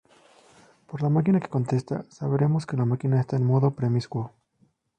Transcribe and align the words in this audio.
Por 0.87 1.03
la 1.03 1.09
máquina 1.15 1.39
que 1.41 1.47
contesta, 1.57 2.05
sabremos 2.17 2.65
que 2.65 2.75
la 2.79 2.85
máquina 2.91 3.17
está 3.21 3.35
en 3.37 3.43
modo 3.51 3.75
promiscuo. 3.77 4.23